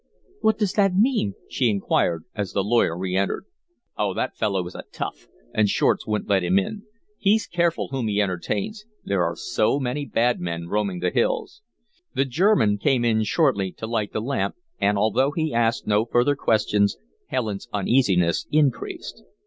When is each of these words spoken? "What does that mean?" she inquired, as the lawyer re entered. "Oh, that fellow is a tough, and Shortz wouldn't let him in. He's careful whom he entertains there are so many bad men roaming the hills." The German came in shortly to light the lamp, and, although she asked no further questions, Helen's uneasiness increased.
"What 0.39 0.57
does 0.57 0.73
that 0.73 0.95
mean?" 0.95 1.35
she 1.47 1.69
inquired, 1.69 2.23
as 2.33 2.53
the 2.53 2.63
lawyer 2.63 2.97
re 2.97 3.15
entered. 3.15 3.45
"Oh, 3.95 4.15
that 4.15 4.35
fellow 4.35 4.65
is 4.65 4.73
a 4.73 4.81
tough, 4.91 5.27
and 5.53 5.69
Shortz 5.69 6.07
wouldn't 6.07 6.27
let 6.27 6.43
him 6.43 6.57
in. 6.57 6.85
He's 7.19 7.45
careful 7.45 7.89
whom 7.89 8.07
he 8.07 8.19
entertains 8.19 8.83
there 9.05 9.23
are 9.23 9.35
so 9.35 9.79
many 9.79 10.07
bad 10.07 10.39
men 10.39 10.65
roaming 10.65 11.01
the 11.01 11.11
hills." 11.11 11.61
The 12.15 12.25
German 12.25 12.79
came 12.79 13.05
in 13.05 13.25
shortly 13.25 13.71
to 13.73 13.85
light 13.85 14.11
the 14.11 14.21
lamp, 14.21 14.55
and, 14.79 14.97
although 14.97 15.33
she 15.37 15.53
asked 15.53 15.85
no 15.85 16.05
further 16.05 16.35
questions, 16.35 16.97
Helen's 17.27 17.67
uneasiness 17.71 18.47
increased. 18.51 19.21